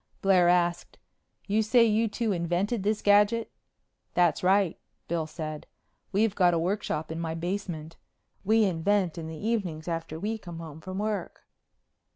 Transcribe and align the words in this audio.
Blair 0.23 0.49
asked, 0.49 0.97
"You 1.45 1.61
say 1.61 1.85
you 1.85 2.07
two 2.07 2.31
invented 2.31 2.81
this 2.81 3.03
gadget?" 3.03 3.51
"That's 4.15 4.41
right," 4.41 4.79
Bill 5.07 5.27
said. 5.27 5.67
"We've 6.11 6.33
got 6.33 6.55
a 6.55 6.57
workshop 6.57 7.11
in 7.11 7.19
my 7.19 7.35
basement. 7.35 7.97
We 8.43 8.63
invent 8.65 9.19
in 9.19 9.27
the 9.27 9.37
evenings 9.37 9.87
after 9.87 10.19
we 10.19 10.39
come 10.39 10.57
home 10.57 10.81
from 10.81 10.97
work." 10.97 11.45